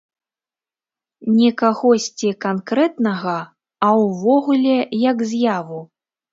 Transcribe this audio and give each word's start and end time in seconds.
Не 1.35 1.49
кагосьці 1.63 2.29
канкрэтнага, 2.47 3.37
а 3.91 3.93
ўвогуле 4.03 4.77
як 5.09 5.17
з'яву. 5.33 5.79